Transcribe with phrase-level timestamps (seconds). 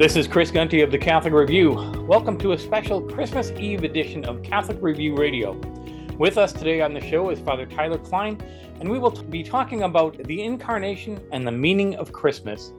[0.00, 1.72] This is Chris Gunty of the Catholic Review.
[2.08, 5.52] Welcome to a special Christmas Eve edition of Catholic Review Radio.
[6.16, 8.40] With us today on the show is Father Tyler Kline,
[8.80, 12.72] and we will be talking about the incarnation and the meaning of Christmas.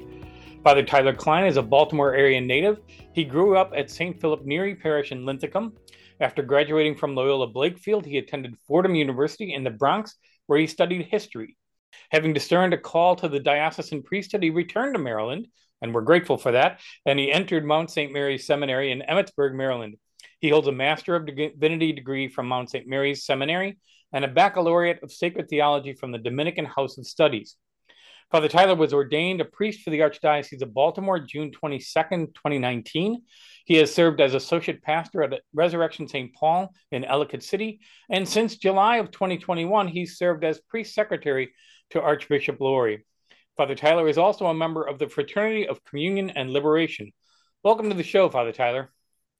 [0.63, 2.80] Father Tyler Kline is a Baltimore area native.
[3.13, 4.19] He grew up at St.
[4.19, 5.73] Philip Neri Parish in Linthicum.
[6.22, 10.16] After graduating from Loyola Blakefield, he attended Fordham University in the Bronx,
[10.47, 11.55] where he studied history.
[12.09, 15.47] Having discerned a call to the diocesan priesthood, he returned to Maryland,
[15.81, 16.79] and we're grateful for that.
[17.05, 18.13] And he entered Mount St.
[18.13, 19.95] Mary's Seminary in Emmitsburg, Maryland.
[20.39, 22.87] He holds a Master of Divinity degree from Mount St.
[22.87, 23.77] Mary's Seminary
[24.13, 27.55] and a Baccalaureate of Sacred Theology from the Dominican House of Studies.
[28.31, 33.23] Father Tyler was ordained a priest for the Archdiocese of Baltimore June 22, 2019.
[33.65, 36.33] He has served as associate pastor at Resurrection St.
[36.33, 41.52] Paul in Ellicott City, and since July of 2021, he's served as priest secretary
[41.89, 43.05] to Archbishop Lori.
[43.57, 47.11] Father Tyler is also a member of the Fraternity of Communion and Liberation.
[47.63, 48.91] Welcome to the show, Father Tyler.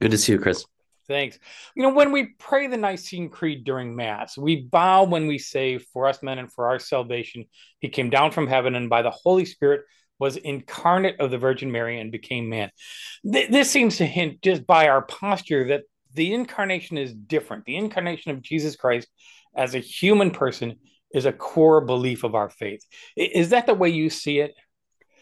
[0.02, 0.66] Good to see you, Chris.
[1.08, 1.40] Thanks.
[1.76, 5.78] You know, when we pray the Nicene Creed during Mass, we bow when we say,
[5.78, 7.45] For us men and for our salvation,
[7.80, 9.81] He came down from heaven and by the Holy Spirit
[10.20, 12.70] was incarnate of the Virgin Mary and became man.
[13.30, 17.66] Th- this seems to hint just by our posture that the incarnation is different.
[17.66, 19.08] The incarnation of Jesus Christ
[19.56, 20.75] as a human person
[21.14, 22.86] is a core belief of our faith.
[23.16, 24.56] Is that the way you see it?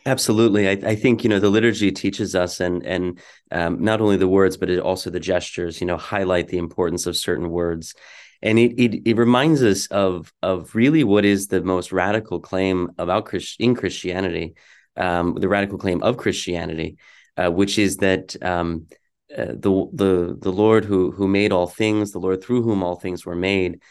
[0.05, 3.19] Absolutely, I, I, think you know the liturgy teaches us, and and
[3.51, 5.81] um, not only the words, but it, also the gestures.
[5.81, 7.93] You know, highlight the importance of certain words,
[8.41, 12.91] and it, it it reminds us of of really what is the most radical claim
[12.97, 14.55] about Christ, in Christianity,
[14.95, 16.97] um, the radical claim of Christianity,
[17.35, 18.87] uh, which is that um,
[19.37, 22.95] uh, the the the Lord who who made all things, the Lord through whom all
[22.95, 23.81] things were made,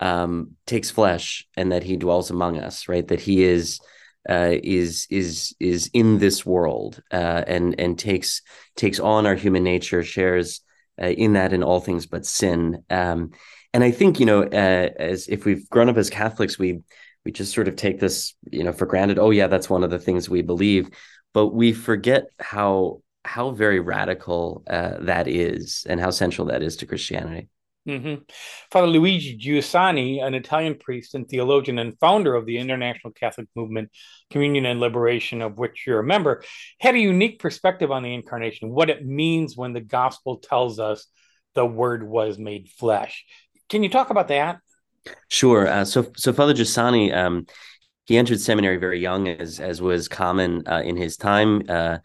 [0.00, 3.06] um, takes flesh and that he dwells among us, right?
[3.06, 3.80] That he is
[4.28, 8.42] uh, is is is in this world uh, and and takes
[8.76, 10.60] takes on our human nature, shares
[11.00, 12.82] uh, in that in all things but sin.
[12.90, 13.30] Um,
[13.72, 16.80] and I think you know, uh, as if we've grown up as Catholics, we
[17.24, 19.18] we just sort of take this you know for granted.
[19.18, 20.90] Oh yeah, that's one of the things we believe,
[21.32, 26.76] but we forget how how very radical uh, that is and how central that is
[26.76, 27.48] to Christianity.
[27.86, 28.22] Mm-hmm.
[28.70, 33.90] Father Luigi Giussani, an Italian priest and theologian and founder of the International Catholic Movement,
[34.30, 36.42] Communion and Liberation, of which you're a member,
[36.80, 41.06] had a unique perspective on the incarnation, what it means when the gospel tells us
[41.54, 43.24] the word was made flesh.
[43.68, 44.58] Can you talk about that?
[45.28, 45.68] Sure.
[45.68, 47.46] Uh, so, so Father Giussani, um,
[48.04, 51.62] he entered seminary very young, as as was common uh, in his time.
[51.68, 51.98] Uh,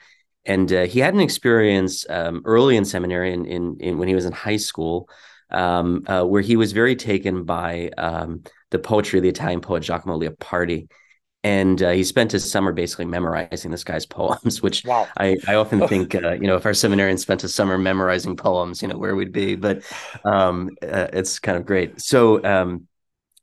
[0.46, 4.16] and uh, he had an experience um, early in seminary, in, in, in when he
[4.16, 5.08] was in high school,
[5.52, 9.82] um, uh, where he was very taken by um, the poetry of the Italian poet
[9.84, 10.90] Giacomo Leopardi.
[11.44, 15.08] And uh, he spent his summer basically memorizing this guy's poems, which wow.
[15.18, 18.82] I, I often think, uh, you know, if our seminarians spent a summer memorizing poems,
[18.82, 19.56] you know, where we'd be.
[19.56, 19.84] But
[20.24, 22.02] um, uh, it's kind of great.
[22.02, 22.88] So, um,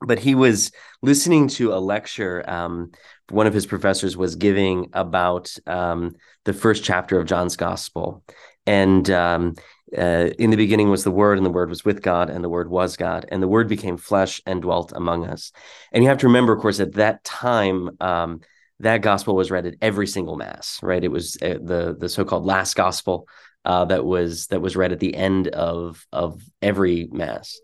[0.00, 0.70] but he was
[1.02, 2.92] listening to a lecture um,
[3.30, 8.24] one of his professors was giving about um, the first chapter of John's Gospel,
[8.66, 9.54] and um,
[9.96, 12.48] uh, in the beginning was the Word, and the Word was with God, and the
[12.48, 15.52] Word was God, and the Word became flesh and dwelt among us.
[15.92, 18.40] And you have to remember, of course, at that time, um,
[18.80, 21.02] that gospel was read at every single mass, right?
[21.02, 23.28] It was uh, the the so called last gospel
[23.64, 27.58] uh, that was that was read at the end of of every mass,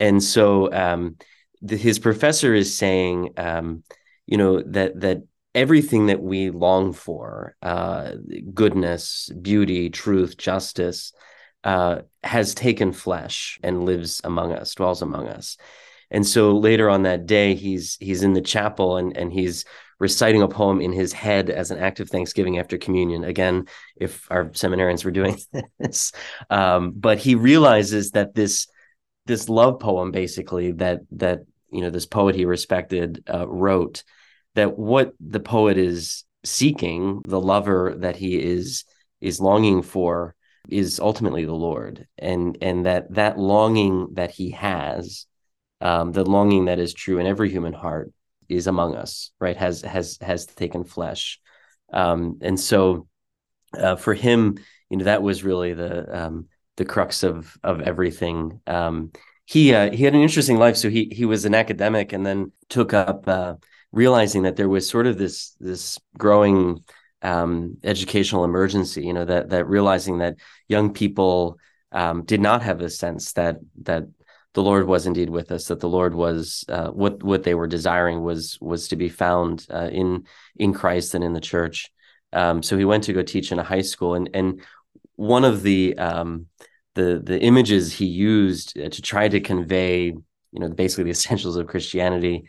[0.00, 1.16] and so um,
[1.62, 3.84] the, his professor is saying, um,
[4.26, 5.22] you know, that that
[5.54, 8.12] everything that we long for, uh,
[8.52, 11.12] goodness, beauty, truth, justice
[11.66, 15.56] uh, has taken flesh and lives among us, dwells among us.
[16.12, 19.64] And so later on that day, he's he's in the chapel and and he's
[19.98, 23.24] reciting a poem in his head as an act of thanksgiving after communion.
[23.24, 23.66] Again,
[23.96, 25.40] if our seminarians were doing
[25.80, 26.12] this,
[26.50, 28.68] um, but he realizes that this
[29.24, 31.40] this love poem, basically that that
[31.72, 34.04] you know this poet he respected uh, wrote,
[34.54, 38.84] that what the poet is seeking, the lover that he is
[39.20, 40.35] is longing for,
[40.68, 45.26] is ultimately the Lord, and and that that longing that He has
[45.80, 48.12] um, the longing that is true in every human heart
[48.48, 49.56] is among us, right?
[49.56, 51.40] Has has has taken flesh,
[51.92, 53.08] um, and so
[53.76, 54.58] uh, for him,
[54.90, 58.60] you know, that was really the um, the crux of of everything.
[58.66, 59.12] Um,
[59.44, 60.76] he uh, he had an interesting life.
[60.76, 63.54] So he he was an academic, and then took up uh,
[63.92, 66.84] realizing that there was sort of this this growing
[67.26, 69.04] um, educational emergency.
[69.04, 70.36] You know that that realizing that
[70.68, 71.58] young people
[71.92, 74.04] um, did not have a sense that that
[74.54, 75.66] the Lord was indeed with us.
[75.66, 79.66] That the Lord was uh, what what they were desiring was was to be found
[79.72, 80.24] uh, in
[80.54, 81.90] in Christ and in the church.
[82.32, 84.62] Um, so he went to go teach in a high school, and and
[85.16, 86.46] one of the um,
[86.94, 91.56] the the images he used uh, to try to convey, you know, basically the essentials
[91.56, 92.44] of Christianity.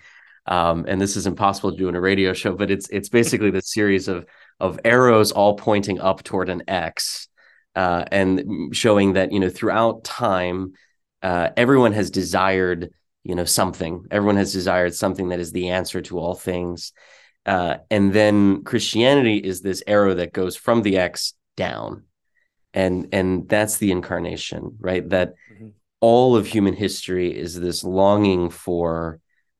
[0.45, 3.51] Um, and this is impossible to do in a radio show, but it's it's basically
[3.51, 4.25] the series of
[4.59, 7.27] of arrows all pointing up toward an X,
[7.75, 10.73] uh, and showing that you know throughout time,
[11.21, 12.91] uh, everyone has desired
[13.23, 14.05] you know something.
[14.11, 16.93] Everyone has desired something that is the answer to all things,
[17.45, 22.03] uh, and then Christianity is this arrow that goes from the X down,
[22.73, 25.07] and and that's the incarnation, right?
[25.09, 25.69] That mm-hmm.
[26.01, 29.19] all of human history is this longing for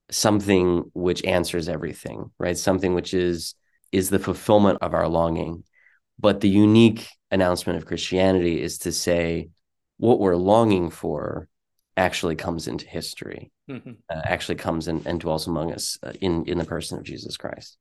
[0.10, 2.58] something which answers everything, right?
[2.58, 3.56] Something which is
[3.92, 5.64] is the fulfillment of our longing.
[6.20, 9.50] But the unique announcement of Christianity is to say
[9.98, 11.48] what we're longing for
[11.96, 13.92] actually comes into history, mm-hmm.
[14.10, 17.38] uh, actually comes in, and dwells among us uh, in in the person of Jesus
[17.38, 17.78] Christ.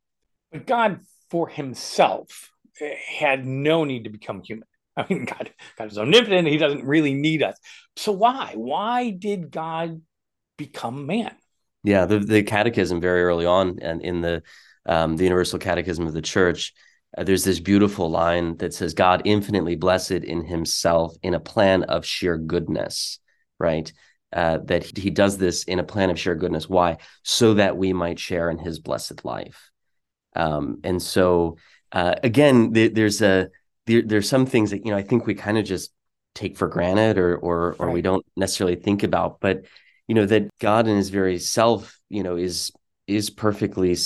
[0.50, 1.00] But God,
[1.30, 2.50] for Himself,
[2.80, 4.66] eh, had no need to become human.
[4.96, 7.58] I mean, God, God is omnipotent; He doesn't really need us.
[7.96, 8.52] So why?
[8.54, 10.00] Why did God
[10.56, 11.34] become man?
[11.84, 14.42] Yeah, the the Catechism very early on, and in the
[14.86, 16.72] um, the Universal Catechism of the Church,
[17.16, 21.84] uh, there's this beautiful line that says, "God infinitely blessed in Himself in a plan
[21.84, 23.18] of sheer goodness."
[23.58, 23.92] Right.
[24.32, 26.68] Uh, that he, he does this in a plan of sheer goodness.
[26.68, 26.98] Why?
[27.22, 29.70] So that we might share in His blessed life.
[30.34, 31.56] Um, and so,
[31.92, 33.48] uh, again, th- there's a
[33.86, 35.92] there, there's some things that you know I think we kind of just
[36.34, 37.94] take for granted or or or right.
[37.94, 39.64] we don't necessarily think about, but
[40.06, 42.72] you know that God in His very self, you know, is
[43.06, 43.96] is perfectly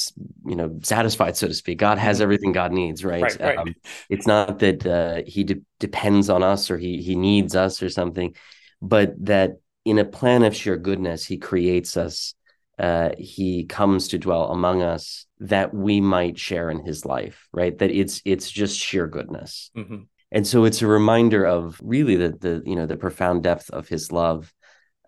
[0.47, 2.25] you know satisfied so to speak god has mm-hmm.
[2.25, 3.58] everything god needs right, right, right.
[3.58, 3.75] Um,
[4.08, 7.88] it's not that uh, he de- depends on us or he he needs us or
[7.88, 8.35] something
[8.82, 9.52] but that
[9.85, 12.35] in a plan of sheer goodness he creates us
[12.79, 17.79] uh, he comes to dwell among us that we might share in his life right
[17.79, 20.03] that it's it's just sheer goodness mm-hmm.
[20.31, 23.88] and so it's a reminder of really the the you know the profound depth of
[23.88, 24.53] his love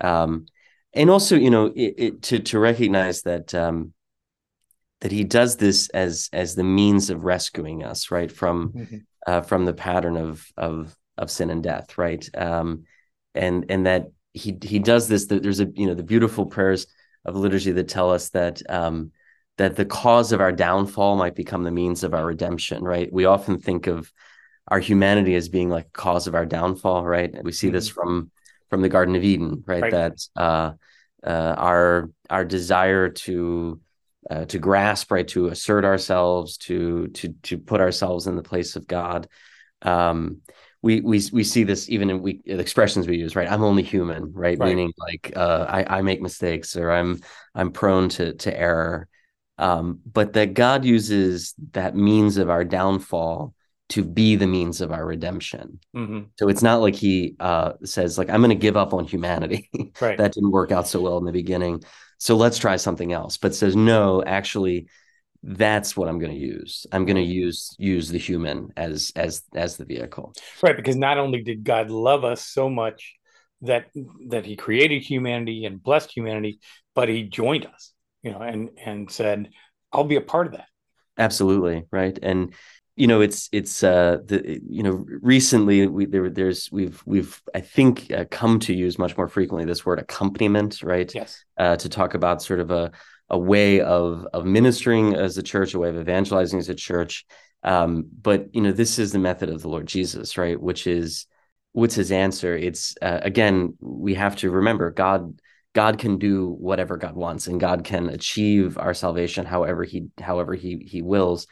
[0.01, 0.47] um,
[0.95, 3.93] and also you know it, it, to to recognize that um,
[5.01, 8.97] that he does this as as the means of rescuing us right from mm-hmm.
[9.27, 12.85] uh, from the pattern of of of sin and death right um,
[13.35, 16.87] and and that he he does this that there's a you know the beautiful prayers
[17.25, 19.13] of liturgy that tell us that um,
[19.59, 23.25] that the cause of our downfall might become the means of our redemption right we
[23.25, 24.13] often think of
[24.69, 27.75] our humanity as being like cause of our downfall right we see mm-hmm.
[27.75, 28.31] this from
[28.73, 29.83] from the Garden of Eden, right?
[29.83, 29.93] right.
[29.93, 30.73] That uh,
[31.23, 33.79] uh, our our desire to
[34.31, 38.75] uh, to grasp, right, to assert ourselves, to to to put ourselves in the place
[38.75, 39.29] of God.
[39.83, 40.39] Um,
[40.81, 43.53] we we we see this even in we the expressions we use, right?
[43.53, 44.59] I'm only human, right?
[44.59, 44.59] right.
[44.59, 47.21] Meaning like uh, I I make mistakes or I'm
[47.55, 49.07] I'm prone to to error.
[49.59, 53.53] Um, but that God uses that means of our downfall
[53.93, 55.79] to be the means of our redemption.
[55.95, 56.21] Mm-hmm.
[56.39, 59.69] So it's not like he uh, says, like, I'm going to give up on humanity.
[60.01, 60.17] Right.
[60.17, 61.83] that didn't work out so well in the beginning.
[62.19, 63.37] So let's try something else.
[63.37, 64.89] But says, no, actually,
[65.43, 66.87] that's what I'm going to use.
[66.91, 70.35] I'm going to use use the human as as as the vehicle.
[70.63, 73.15] Right, because not only did God love us so much
[73.61, 73.91] that
[74.29, 76.59] that He created humanity and blessed humanity,
[76.95, 79.51] but He joined us, you know, and and said,
[79.93, 80.67] "I'll be a part of that."
[81.19, 82.55] Absolutely right, and
[82.97, 87.61] you know it's it's uh the you know recently we there there's we've we've i
[87.61, 91.15] think uh, come to use much more frequently this word accompaniment right?
[91.15, 91.45] Yes.
[91.57, 92.93] Uh, to talk about sort of a
[93.31, 97.25] a way of of ministering as a church a way of evangelizing as a church.
[97.63, 100.61] Um but you know this is the method of the lord jesus right?
[100.61, 101.27] Which is
[101.73, 102.55] what's his answer?
[102.55, 105.41] It's uh, again we have to remember god
[105.75, 110.55] God can do whatever God wants, and God can achieve our salvation however he however
[110.55, 111.47] he he wills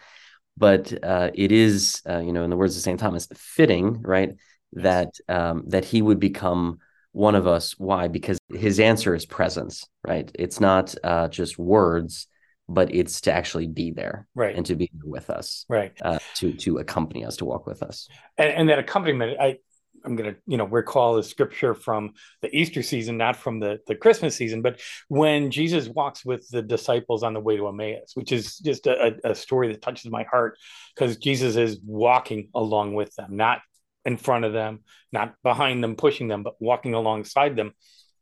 [0.56, 4.34] but uh, it is, uh, you know, in the words of Saint Thomas, fitting, right,
[4.74, 6.78] that um, that he would become
[7.12, 7.74] one of us.
[7.78, 8.08] Why?
[8.08, 10.30] Because his answer is presence, right?
[10.34, 12.26] It's not uh, just words,
[12.68, 16.52] but it's to actually be there, right, and to be with us, right, uh, to
[16.52, 19.58] to accompany us, to walk with us, and, and that accompaniment, I
[20.04, 23.78] I'm going to, you know, recall the scripture from the Easter season, not from the,
[23.86, 28.12] the Christmas season, but when Jesus walks with the disciples on the way to Emmaus,
[28.14, 30.58] which is just a, a story that touches my heart
[30.94, 33.60] because Jesus is walking along with them, not
[34.04, 34.80] in front of them,
[35.12, 37.72] not behind them, pushing them, but walking alongside them,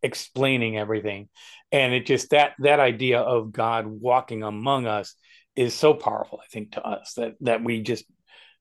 [0.02, 1.28] explaining everything.
[1.72, 5.14] And it just that that idea of God walking among us
[5.54, 8.04] is so powerful, I think, to us that that we just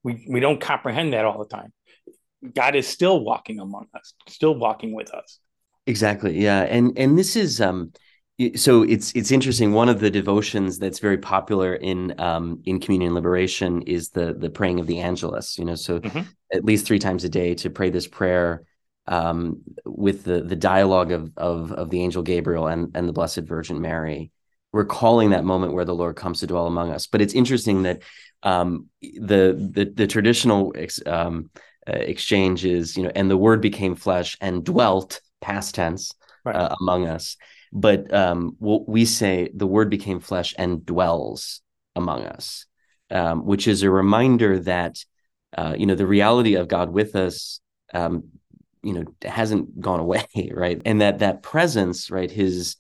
[0.03, 1.71] we we don't comprehend that all the time.
[2.53, 5.39] God is still walking among us, still walking with us.
[5.87, 6.39] Exactly.
[6.39, 6.61] Yeah.
[6.63, 7.93] And and this is um
[8.55, 9.73] so it's it's interesting.
[9.73, 14.49] One of the devotions that's very popular in um in communion liberation is the the
[14.49, 15.57] praying of the Angelus.
[15.57, 16.21] You know, so mm-hmm.
[16.53, 18.63] at least three times a day to pray this prayer
[19.07, 23.39] um with the the dialogue of of of the angel Gabriel and and the Blessed
[23.39, 24.31] Virgin Mary,
[24.73, 27.07] recalling that moment where the Lord comes to dwell among us.
[27.07, 28.03] But it's interesting that
[28.43, 30.75] um the the the traditional
[31.05, 31.49] um
[31.87, 36.13] uh, exchange you know and the word became flesh and dwelt past tense
[36.45, 36.55] right.
[36.55, 37.37] uh, among us.
[37.73, 41.61] But um, we say the word became flesh and dwells
[41.95, 42.65] among us
[43.11, 45.03] um, which is a reminder that
[45.57, 47.59] uh, you know the reality of god with us
[47.93, 48.23] um,
[48.83, 50.81] you know hasn't gone away right?
[50.85, 52.75] And that that presence right his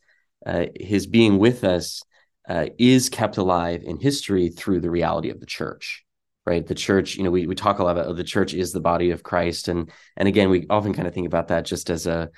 [0.45, 2.03] uh, his being with us
[2.47, 6.05] uh, is kept alive in history through the reality of the church
[6.47, 6.65] right?
[6.65, 8.79] The church you know we, we talk a lot about oh, the church is the
[8.79, 9.67] body of christ.
[9.67, 12.29] And and again we often kind of think about that just as a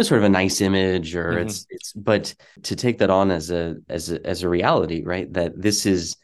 [0.00, 1.46] sort of a nice image or mm-hmm.
[1.46, 5.32] it's it's but to take that on as a as a as a reality right?
[5.32, 6.16] That this is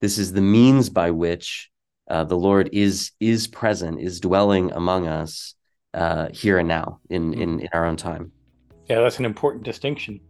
[0.00, 1.70] this is the means by which
[2.10, 5.54] uh, the lord is is present is dwelling among us
[5.94, 7.60] uh, here and now in, in mm-hmm.
[7.60, 8.32] in our own time.
[8.88, 10.20] Yeah that's an important distinction.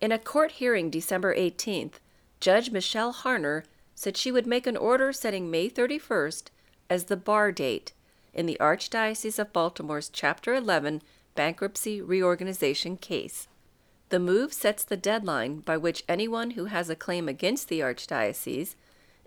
[0.00, 2.00] In a court hearing December 18th,
[2.40, 3.62] Judge Michelle Harner
[3.96, 6.44] said she would make an order setting May 31st
[6.88, 7.92] as the bar date
[8.34, 11.02] in the Archdiocese of Baltimore's Chapter 11
[11.34, 13.48] bankruptcy reorganization case.
[14.10, 18.74] The move sets the deadline by which anyone who has a claim against the Archdiocese,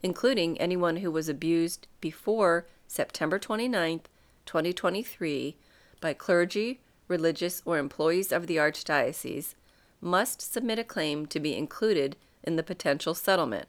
[0.04, 4.02] including anyone who was abused before September 29,
[4.46, 5.58] 2023,
[6.00, 9.56] by clergy, religious, or employees of the Archdiocese,
[10.00, 13.68] must submit a claim to be included in the potential settlement.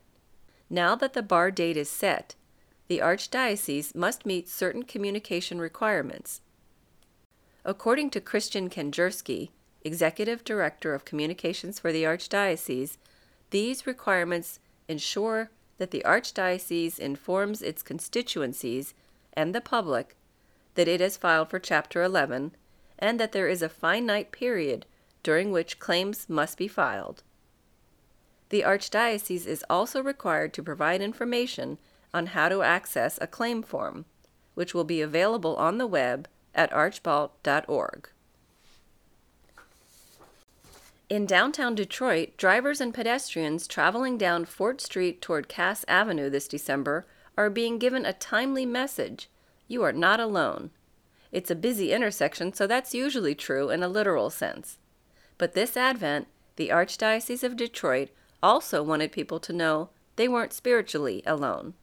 [0.71, 2.37] Now that the bar date is set,
[2.87, 6.43] the Archdiocese must meet certain communication requirements.
[7.65, 9.50] According to Christian Kendzierski,
[9.83, 12.99] Executive Director of Communications for the Archdiocese,
[13.50, 18.95] these requirements ensure that the Archdiocese informs its constituencies
[19.33, 20.17] and the public
[20.75, 22.53] that it has filed for Chapter 11
[22.99, 24.87] and that there is a finite period
[25.23, 27.23] during which claims must be filed.
[28.50, 31.78] The Archdiocese is also required to provide information
[32.12, 34.04] on how to access a claim form,
[34.54, 38.09] which will be available on the web at archbalt.org.
[41.09, 47.07] In downtown Detroit, drivers and pedestrians traveling down Fort Street toward Cass Avenue this December
[47.37, 49.28] are being given a timely message
[49.66, 50.71] you are not alone.
[51.30, 54.78] It's a busy intersection, so that's usually true in a literal sense.
[55.38, 56.26] But this Advent,
[56.57, 58.11] the Archdiocese of Detroit
[58.42, 61.75] also wanted people to know they weren't spiritually alone.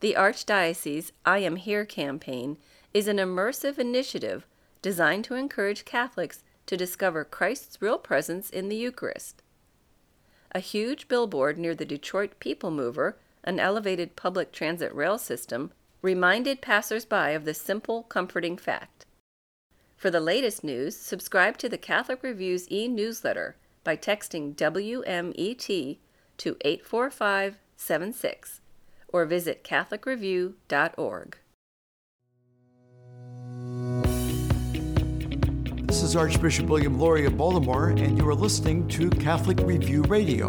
[0.00, 2.56] The Archdiocese I Am Here campaign
[2.94, 4.46] is an immersive initiative
[4.82, 9.42] designed to encourage Catholics to discover Christ's real presence in the Eucharist.
[10.52, 15.70] A huge billboard near the Detroit People Mover, an elevated public transit rail system,
[16.02, 19.04] reminded passersby of this simple, comforting fact.
[19.96, 25.98] For the latest news, subscribe to the Catholic Review's e newsletter by texting WMET
[26.38, 28.60] to 84576
[29.08, 31.36] or visit CatholicReview.org.
[35.86, 40.48] This is Archbishop William Lori of Baltimore, and you are listening to Catholic Review Radio.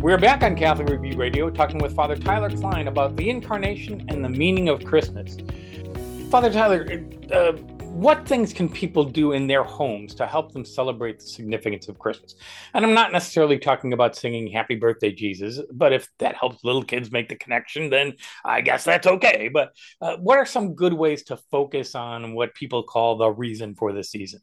[0.00, 4.24] We're back on Catholic Review Radio talking with Father Tyler Kline about the incarnation and
[4.24, 5.36] the meaning of Christmas.
[6.30, 6.86] Father Tyler,
[7.30, 7.52] uh,
[8.04, 11.98] what things can people do in their homes to help them celebrate the significance of
[11.98, 12.34] Christmas?
[12.74, 16.84] And I'm not necessarily talking about singing Happy Birthday, Jesus, but if that helps little
[16.84, 18.12] kids make the connection, then
[18.44, 19.48] I guess that's okay.
[19.50, 23.74] But uh, what are some good ways to focus on what people call the reason
[23.74, 24.40] for the season?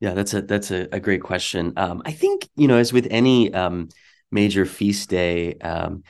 [0.00, 1.72] Yeah, that's a that's a, a great question.
[1.78, 3.88] Um, I think you know, as with any um,
[4.30, 6.02] major feast day, um,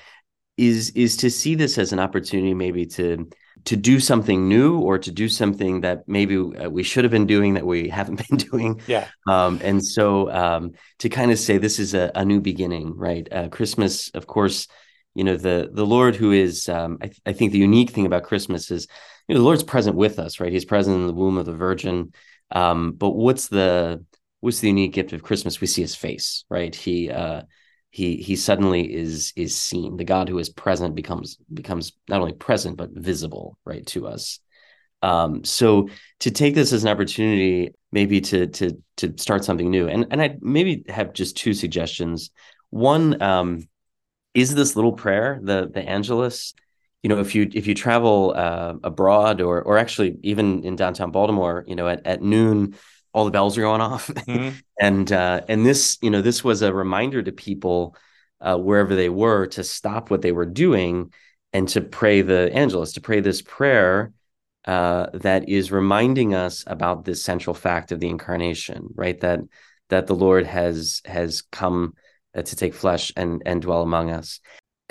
[0.56, 3.30] is is to see this as an opportunity, maybe to
[3.66, 7.26] to do something new or to do something that maybe uh, we should have been
[7.26, 8.80] doing that we haven't been doing.
[8.86, 9.08] Yeah.
[9.26, 13.26] Um, and so um, to kind of say this is a, a new beginning, right?
[13.30, 14.68] Uh, Christmas, of course,
[15.14, 16.68] you know the the Lord who is.
[16.68, 18.86] Um, I, th- I, think the unique thing about Christmas is,
[19.26, 20.52] you know, the Lord's present with us, right?
[20.52, 22.12] He's present in the womb of the Virgin.
[22.50, 24.04] Um, but what's the
[24.40, 25.58] what's the unique gift of Christmas?
[25.58, 26.74] We see His face, right?
[26.74, 27.42] He uh,
[27.96, 29.96] he he suddenly is is seen.
[29.96, 34.38] The god who is present becomes becomes not only present but visible right to us.
[35.00, 35.88] Um so
[36.20, 40.20] to take this as an opportunity maybe to to to start something new and and
[40.20, 42.30] i maybe have just two suggestions.
[42.68, 43.66] One um
[44.34, 46.52] is this little prayer the the angelus
[47.02, 51.10] you know if you if you travel uh, abroad or or actually even in downtown
[51.12, 52.74] baltimore you know at, at noon
[53.16, 54.08] all the bells are going off.
[54.08, 54.58] Mm-hmm.
[54.80, 57.96] and uh, and this you know this was a reminder to people
[58.42, 61.14] uh, wherever they were to stop what they were doing
[61.54, 64.12] and to pray the angelus to pray this prayer
[64.66, 69.18] uh, that is reminding us about this central fact of the incarnation right?
[69.20, 69.40] That
[69.88, 71.94] that the lord has has come
[72.36, 74.40] uh, to take flesh and and dwell among us.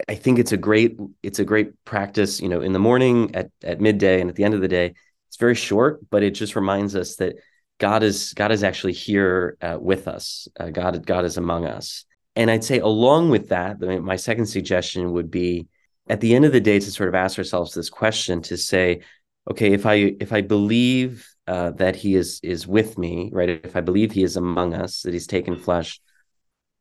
[0.09, 3.51] I think it's a great it's a great practice you know in the morning at
[3.63, 4.95] at midday and at the end of the day.
[5.27, 7.35] It's very short but it just reminds us that
[7.79, 10.47] God is God is actually here uh, with us.
[10.59, 12.05] Uh, God God is among us.
[12.35, 15.67] And I'd say along with that, my second suggestion would be
[16.09, 19.01] at the end of the day to sort of ask ourselves this question to say,
[19.49, 23.49] okay, if I if I believe uh, that He is is with me, right?
[23.49, 25.99] If I believe He is among us, that He's taken flesh,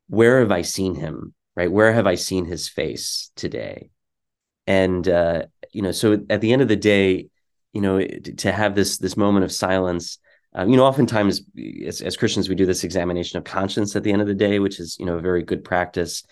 [0.09, 1.35] where have I seen Him?
[1.57, 1.71] Right?
[1.71, 3.90] Where have I seen His face today?
[4.66, 7.29] And uh, you know, so at the end of the day,
[7.73, 10.18] you know, to have this this moment of silence
[10.55, 11.43] um, you know, oftentimes
[11.87, 14.59] as, as Christians, we do this examination of conscience at the end of the day,
[14.59, 16.23] which is, you know, a very good practice.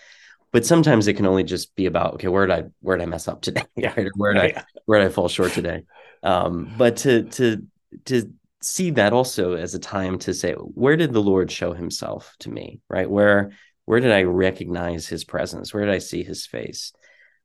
[0.51, 3.07] But sometimes it can only just be about, okay, where did I where did I
[3.07, 3.63] mess up today?
[3.75, 3.93] Yeah.
[3.97, 4.07] Right?
[4.15, 5.83] Where did I where did I fall short today?
[6.21, 7.63] Um, but to to
[8.05, 8.31] to
[8.61, 12.49] see that also as a time to say, where did the Lord show himself to
[12.49, 12.79] me?
[12.87, 13.09] Right?
[13.09, 13.51] Where
[13.85, 15.73] where did I recognize his presence?
[15.73, 16.93] Where did I see his face?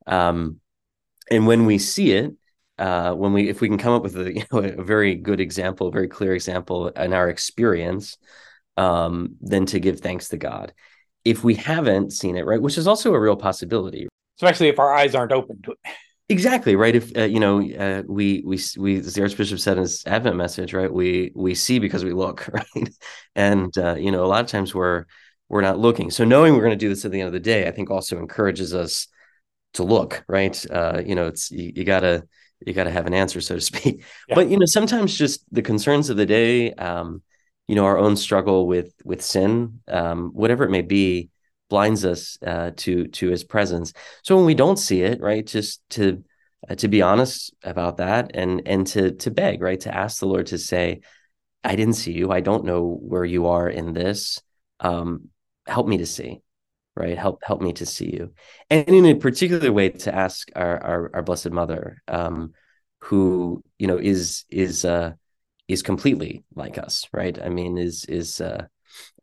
[0.06, 0.60] Um,
[1.30, 2.34] and when we see it,
[2.78, 5.40] uh, when we if we can come up with a, you know, a very good
[5.40, 8.16] example, a very clear example in our experience,
[8.76, 10.72] um, then to give thanks to God.
[11.24, 14.94] If we haven't seen it, right, which is also a real possibility, especially if our
[14.94, 15.78] eyes aren't open to it.
[16.30, 16.94] Exactly right.
[16.94, 20.36] If uh, you know, uh, we we we as the Archbishop said in his Advent
[20.36, 20.92] message, right?
[20.92, 22.88] We we see because we look, right?
[23.34, 25.06] And uh, you know, a lot of times we're
[25.48, 26.10] we're not looking.
[26.10, 27.90] So knowing we're going to do this at the end of the day, I think
[27.90, 29.08] also encourages us
[29.74, 30.64] to look, right?
[30.70, 32.24] Uh, you know, it's you, you gotta
[32.66, 34.02] you got to have an answer, so to speak.
[34.28, 34.34] Yeah.
[34.34, 37.22] But you know, sometimes just the concerns of the day, um,
[37.66, 41.30] you know, our own struggle with with sin, um, whatever it may be,
[41.68, 43.92] blinds us uh, to to His presence.
[44.22, 46.24] So when we don't see it, right, just to
[46.68, 50.26] uh, to be honest about that, and and to to beg, right, to ask the
[50.26, 51.00] Lord to say,
[51.62, 52.32] "I didn't see you.
[52.32, 54.40] I don't know where you are in this.
[54.80, 55.28] Um,
[55.66, 56.40] help me to see."
[56.98, 57.16] Right?
[57.16, 58.32] Help help me to see you.
[58.70, 62.52] And in a particular way to ask our our, our blessed mother um,
[63.00, 65.12] who you know is is uh
[65.68, 67.38] is completely like us right?
[67.40, 68.66] I mean is is uh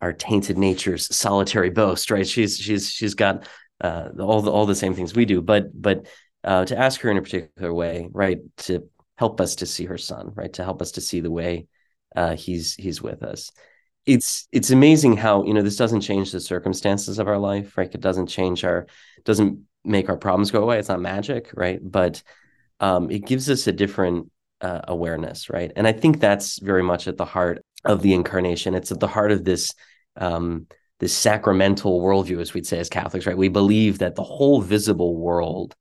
[0.02, 2.28] our tainted nature's solitary boast right?
[2.28, 3.48] She's she's she's got
[3.82, 5.42] uh all the all the same things we do.
[5.42, 6.08] But but
[6.44, 9.98] uh to ask her in a particular way right to help us to see her
[9.98, 10.54] son right?
[10.54, 11.68] To help us to see the way
[12.16, 13.52] uh he's he's with us
[14.06, 17.94] it's it's amazing how you know this doesn't change the circumstances of our life right?
[17.94, 18.88] It doesn't change our
[19.24, 20.80] doesn't make our problems go away.
[20.80, 21.80] It's not magic right?
[21.82, 22.22] But
[22.80, 25.72] um, it gives us a different uh, awareness right?
[25.76, 28.76] And i think that's very much at the heart of the incarnation.
[28.76, 29.72] It's at the heart of this
[30.18, 30.68] um,
[31.00, 33.38] this sacramental worldview as we'd say as catholics right?
[33.38, 35.76] We believe that the whole visible world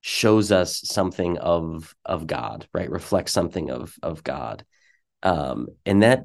[0.00, 2.90] shows us something of of god right?
[2.90, 4.64] Reflects something of of god.
[5.22, 6.24] Um, and that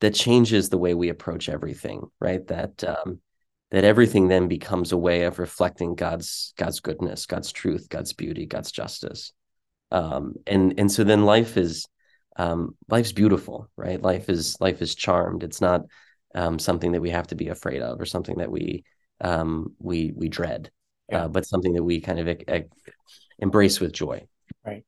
[0.00, 3.20] that changes the way we approach everything right that um,
[3.70, 8.46] that everything then becomes a way of reflecting god's god's goodness god's truth god's beauty
[8.46, 9.32] god's justice
[9.90, 11.86] um, and and so then life is
[12.38, 14.00] um, life's beautiful, right?
[14.00, 15.42] Life is life is charmed.
[15.42, 15.82] It's not
[16.34, 18.84] um, something that we have to be afraid of or something that we
[19.20, 20.70] um, we we dread,
[21.10, 21.24] yeah.
[21.24, 22.92] uh, but something that we kind of e- e-
[23.40, 24.26] embrace with joy.
[24.64, 24.84] Right.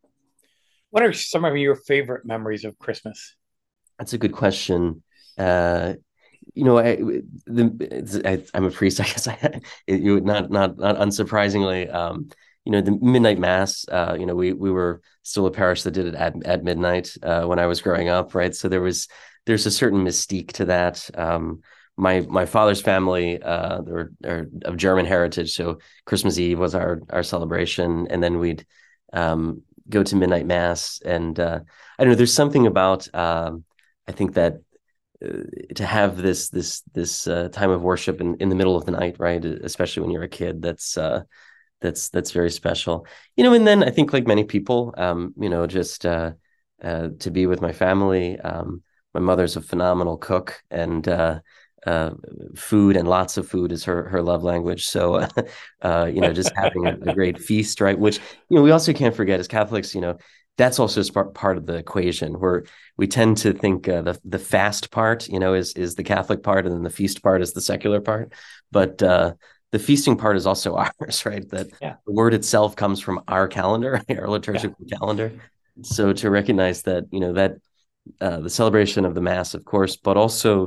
[0.90, 3.34] What are some of your favorite memories of Christmas?
[4.00, 5.02] That's a good question.
[5.36, 5.92] Uh,
[6.54, 6.96] you know, I,
[7.46, 8.98] the, I, am a priest.
[9.00, 12.30] I guess I, you not not not unsurprisingly, um,
[12.64, 13.84] you know, the midnight mass.
[13.86, 17.14] Uh, you know, we we were still a parish that did it at at midnight
[17.22, 18.54] uh, when I was growing up, right?
[18.54, 19.06] So there was
[19.44, 21.10] there's a certain mystique to that.
[21.14, 21.60] Um,
[21.98, 27.02] my my father's family uh, are, are of German heritage, so Christmas Eve was our
[27.10, 28.64] our celebration, and then we'd
[29.12, 29.60] um,
[29.90, 31.02] go to midnight mass.
[31.04, 31.60] And uh,
[31.98, 32.16] I don't know.
[32.16, 33.64] There's something about um,
[34.10, 34.54] I think that
[35.24, 35.44] uh,
[35.76, 38.90] to have this this this uh, time of worship in, in the middle of the
[38.90, 39.44] night, right?
[39.44, 41.22] Especially when you're a kid, that's uh,
[41.80, 43.06] that's that's very special.
[43.36, 46.32] You know, and then I think like many people, um, you know, just uh,
[46.82, 48.38] uh, to be with my family.
[48.40, 48.82] Um,
[49.14, 51.38] my mother's a phenomenal cook, and uh,
[51.86, 52.10] uh,
[52.56, 54.86] food and lots of food is her her love language.
[54.86, 55.26] So,
[55.82, 57.98] uh, you know, just having a, a, great feast, right?
[57.98, 58.18] Which
[58.48, 60.18] you know we also can't forget as Catholics, you know,
[60.60, 62.64] that's also part of the equation where
[62.98, 66.42] we tend to think uh, the the fast part, you know, is is the Catholic
[66.42, 68.34] part, and then the feast part is the secular part.
[68.70, 69.34] But uh,
[69.72, 71.48] the feasting part is also ours, right?
[71.48, 71.94] That yeah.
[72.06, 74.98] the word itself comes from our calendar, our liturgical yeah.
[74.98, 75.32] calendar.
[75.82, 77.52] So to recognize that, you know, that
[78.20, 80.66] uh, the celebration of the mass, of course, but also,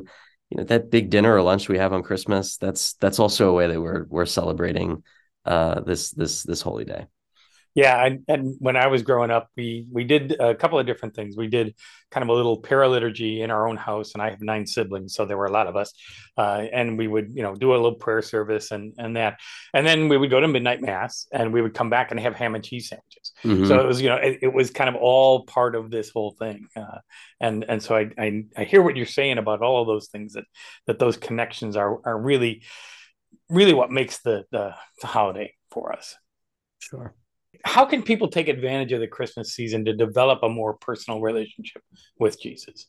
[0.50, 2.58] you know, that big dinner or lunch we have on Christmas.
[2.58, 5.04] That's that's also a way that we're we're celebrating
[5.46, 7.06] uh, this this this holy day.
[7.76, 11.16] Yeah, and, and when I was growing up, we we did a couple of different
[11.16, 11.36] things.
[11.36, 11.74] We did
[12.12, 15.26] kind of a little paraliturgy in our own house, and I have nine siblings, so
[15.26, 15.92] there were a lot of us.
[16.38, 19.40] Uh, and we would, you know, do a little prayer service and and that,
[19.74, 22.36] and then we would go to midnight mass, and we would come back and have
[22.36, 23.32] ham and cheese sandwiches.
[23.44, 23.66] Mm-hmm.
[23.66, 26.36] So it was, you know, it, it, was kind of all part of this whole
[26.38, 26.68] thing.
[26.76, 27.00] Uh,
[27.42, 30.34] and and so I, I I hear what you're saying about all of those things
[30.34, 30.46] that
[30.86, 32.62] that those connections are are really
[33.50, 36.16] really what makes the the, the holiday for us.
[36.78, 37.16] Sure
[37.64, 41.82] how can people take advantage of the Christmas season to develop a more personal relationship
[42.20, 42.88] with Jesus?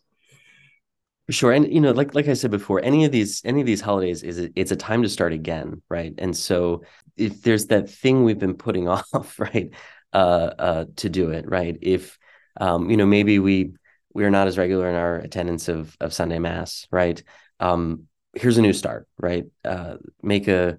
[1.30, 3.80] Sure, and you know, like like I said before, any of these any of these
[3.80, 6.12] holidays is a, it's a time to start again, right?
[6.18, 6.82] And so
[7.16, 9.70] if there's that thing we've been putting off, right,
[10.12, 11.78] uh, uh, to do it, right?
[11.80, 12.18] If
[12.60, 13.72] um, you know, maybe we
[14.12, 17.22] we are not as regular in our attendance of of Sunday Mass, right?
[17.58, 19.46] Um, here's a new start, right?
[19.64, 20.76] Uh, make a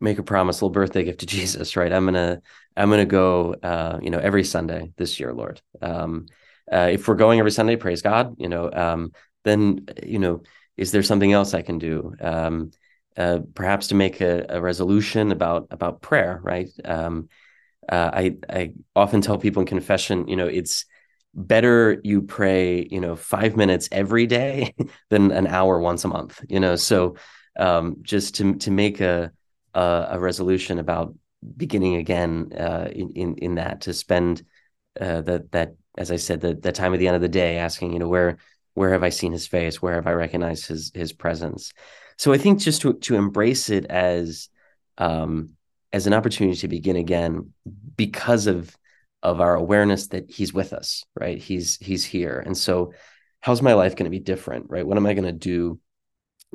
[0.00, 1.92] make a promise, little birthday gift to Jesus, right?
[1.92, 2.40] I'm gonna
[2.76, 5.60] I'm gonna go, uh, you know, every Sunday this year, Lord.
[5.80, 6.26] Um,
[6.70, 8.70] uh, if we're going every Sunday, praise God, you know.
[8.72, 9.12] Um,
[9.44, 10.42] then you know,
[10.76, 12.14] is there something else I can do?
[12.20, 12.70] Um,
[13.16, 16.70] uh, perhaps to make a, a, resolution about about prayer, right?
[16.84, 17.28] Um,
[17.90, 20.86] uh, I I often tell people in confession, you know, it's
[21.34, 24.74] better you pray, you know, five minutes every day
[25.10, 26.76] than an hour once a month, you know.
[26.76, 27.16] So
[27.58, 29.30] um, just to to make a
[29.74, 31.14] uh, a resolution about
[31.56, 34.44] beginning again uh, in, in in that to spend
[35.00, 37.58] uh, that that as I said the the time at the end of the day
[37.58, 38.38] asking you know where
[38.74, 39.82] where have I seen his face?
[39.82, 41.72] Where have I recognized his his presence?
[42.18, 44.48] So I think just to to embrace it as
[44.98, 45.56] um,
[45.92, 47.52] as an opportunity to begin again
[47.96, 48.76] because of
[49.22, 51.38] of our awareness that he's with us right?
[51.38, 52.42] He's he's here.
[52.44, 52.92] And so
[53.40, 54.86] how's my life going to be different right?
[54.86, 55.80] What am I going to do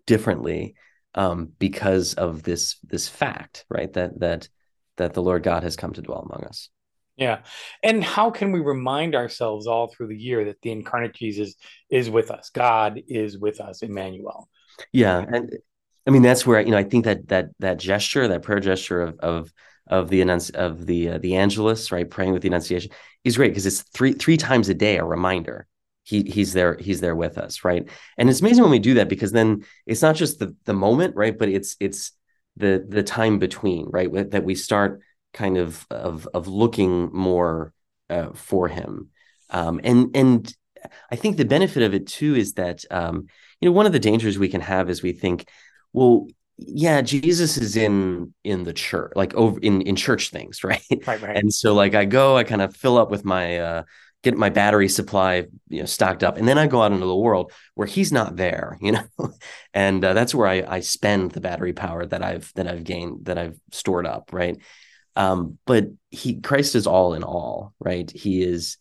[0.06, 0.76] differently
[1.16, 3.92] um, because of this this fact, right?
[3.94, 4.50] That that
[4.98, 6.70] that the Lord God has come to dwell among us.
[7.16, 7.40] Yeah.
[7.82, 11.56] And how can we remind ourselves all through the year that the incarnate Jesus
[11.90, 12.52] is with us?
[12.52, 14.48] God is with us, Emmanuel.
[14.92, 15.26] Yeah.
[15.28, 15.58] And
[16.06, 19.02] I mean, that's where, you know, I think that that that gesture, that prayer gesture
[19.02, 19.54] of of
[19.88, 22.92] of the annunci- of the uh, the Angelus, right, praying with the Annunciation,
[23.24, 25.68] is great because it's three three times a day a reminder
[26.08, 29.10] he he's there he's there with us right and it's amazing when we do that
[29.10, 32.14] because then it's not just the the moment right but it's it's
[32.58, 35.02] the the time between right that we start
[35.34, 37.74] kind of of of looking more
[38.10, 39.10] uh, for him
[39.50, 40.56] um, and and
[41.12, 43.28] i think the benefit of it too is that um,
[43.62, 45.48] you know one of the dangers we can have is we think
[45.94, 50.82] well yeah jesus is in in the church like over in in church things right
[51.06, 51.38] right, right.
[51.38, 53.84] and so like i go i kind of fill up with my uh
[54.30, 57.16] get my battery supply you know stocked up and then i go out into the
[57.16, 59.06] world where he's not there you know?
[59.74, 63.26] And uh, that's where I, I spend the battery power that i've that i've gained
[63.26, 64.58] that i've stored up right?
[65.16, 68.10] Um, but he christ is all in all right?
[68.12, 68.78] He is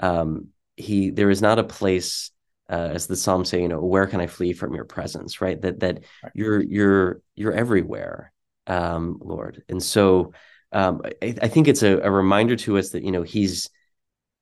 [0.00, 2.30] um, he there is not a place
[2.68, 5.60] uh, as the psalm say you know where can i flee from your presence right?
[5.60, 6.32] That that right.
[6.34, 8.32] you're you're you're everywhere
[8.66, 9.62] um, lord.
[9.68, 10.32] And so
[10.72, 13.68] um, I, I, think it's a, a reminder to us that you know he's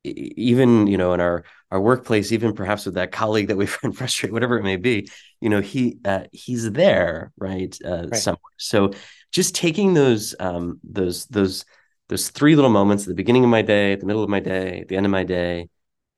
[0.05, 3.97] even you know in our our workplace, even perhaps with that colleague that we find
[3.97, 5.09] frustrated, whatever it may be,
[5.41, 8.41] you know, he uh, he's there, right, uh, right, somewhere.
[8.59, 8.93] So
[9.33, 11.65] just taking those um, those those
[12.09, 14.41] those three little moments at the beginning of my day, at the middle of my
[14.41, 15.69] day, at the end of my day,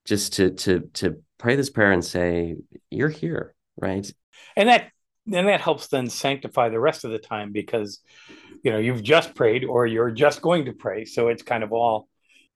[0.04, 2.56] just to to to pray this prayer and say,
[2.90, 4.10] "You're here," right?
[4.56, 4.90] And that
[5.32, 8.00] and that helps then sanctify the rest of the time because
[8.62, 11.72] you know you've just prayed or you're just going to pray, so it's kind of
[11.72, 12.08] all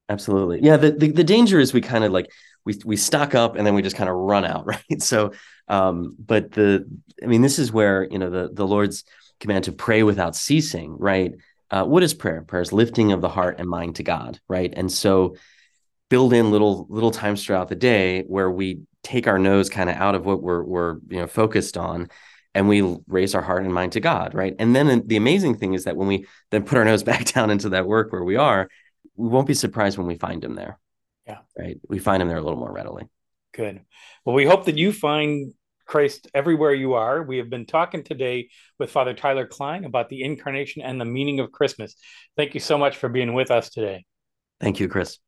[0.08, 0.76] absolutely yeah.
[0.76, 2.30] The the, the danger is we kind of like
[2.64, 5.02] we we stock up and then we just kind of run out, right?
[5.02, 5.32] So,
[5.68, 6.86] um, but the
[7.22, 9.04] I mean, this is where you know the the Lord's
[9.40, 11.34] command to pray without ceasing, right?
[11.70, 12.42] Uh, what is prayer?
[12.42, 14.72] Prayer is lifting of the heart and mind to God, right?
[14.74, 15.36] And so
[16.08, 19.96] build in little little times throughout the day where we take our nose kind of
[19.96, 22.08] out of what we're we're you know focused on
[22.54, 24.54] and we raise our heart and mind to God, right?
[24.58, 27.50] And then the amazing thing is that when we then put our nose back down
[27.50, 28.68] into that work where we are,
[29.16, 30.78] we won't be surprised when we find him there.
[31.26, 31.38] Yeah.
[31.58, 31.78] Right.
[31.88, 33.04] We find him there a little more readily.
[33.54, 33.80] Good.
[34.24, 35.54] Well, we hope that you find
[35.86, 37.22] Christ everywhere you are.
[37.22, 38.48] We have been talking today
[38.78, 41.94] with Father Tyler Kline about the incarnation and the meaning of Christmas.
[42.36, 44.04] Thank you so much for being with us today.
[44.60, 45.18] Thank you, Chris.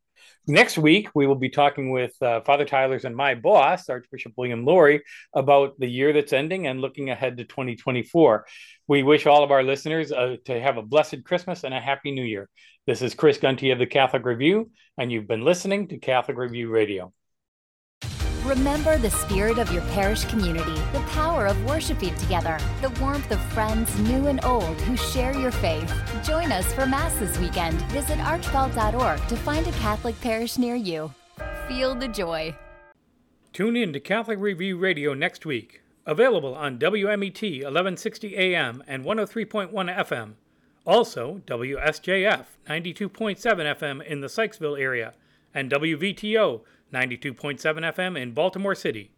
[0.48, 4.64] Next week, we will be talking with uh, Father Tyler's and my boss, Archbishop William
[4.64, 5.02] Lori,
[5.34, 8.46] about the year that's ending and looking ahead to 2024.
[8.86, 12.12] We wish all of our listeners uh, to have a blessed Christmas and a happy
[12.12, 12.48] New Year.
[12.86, 16.70] This is Chris Gunty of the Catholic Review, and you've been listening to Catholic Review
[16.70, 17.12] Radio.
[18.46, 23.40] Remember the spirit of your parish community, the power of worshiping together, the warmth of
[23.52, 25.92] friends new and old who share your faith.
[26.24, 27.82] Join us for Mass this weekend.
[27.90, 31.12] Visit archbalt.org to find a Catholic parish near you.
[31.66, 32.54] Feel the joy.
[33.52, 35.82] Tune in to Catholic Review Radio next week.
[36.06, 40.34] Available on WMET 1160 AM and 103.1 FM.
[40.86, 45.14] Also, WSJF 92.7 FM in the Sykesville area
[45.52, 46.60] and WVTO
[46.92, 47.58] 92.7
[47.94, 49.10] FM in Baltimore City.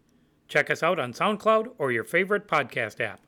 [0.48, 3.20] Check us out on SoundCloud or your favorite podcast app.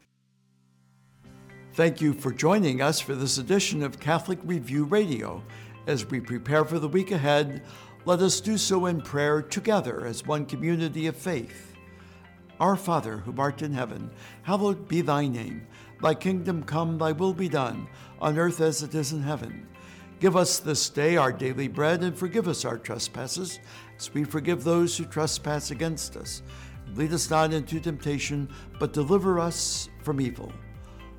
[1.74, 5.44] Thank you for joining us for this edition of Catholic Review Radio.
[5.87, 7.62] As we prepare for the week ahead,
[8.07, 11.76] let us do so in prayer together as one community of faith.
[12.59, 14.11] Our Father, who art in heaven,
[14.42, 15.66] hallowed be thy name.
[16.03, 17.87] Thy kingdom come, thy will be done,
[18.20, 19.68] on earth as it is in heaven.
[20.20, 23.59] Give us this day our daily bread, and forgive us our trespasses,
[23.96, 26.42] as we forgive those who trespass against us.
[26.94, 28.46] Lead us not into temptation,
[28.78, 30.52] but deliver us from evil.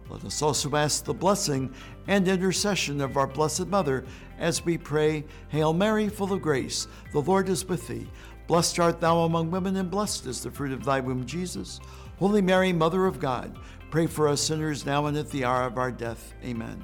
[0.07, 1.73] Let us also ask the blessing
[2.07, 4.05] and intercession of our Blessed Mother
[4.37, 8.07] as we pray, Hail Mary, full of grace, the Lord is with thee.
[8.45, 11.79] Blessed art thou among women, and blessed is the fruit of thy womb, Jesus.
[12.19, 13.57] Holy Mary, Mother of God,
[13.89, 16.35] pray for us sinners now and at the hour of our death.
[16.43, 16.83] Amen.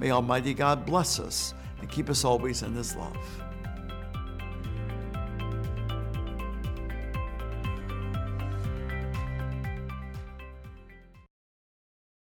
[0.00, 3.18] May Almighty God bless us and keep us always in His love.